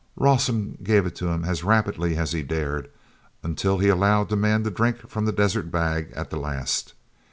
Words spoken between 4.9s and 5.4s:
from the